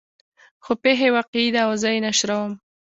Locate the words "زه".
1.81-1.87